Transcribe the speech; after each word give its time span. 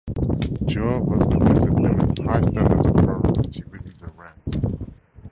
Jehovah's 0.65 1.27
Witnesses 1.27 1.75
demand 1.75 2.17
high 2.17 2.41
standards 2.41 2.87
of 2.87 2.95
morality 2.95 3.63
within 3.69 3.93
their 3.99 4.09
ranks. 4.17 4.57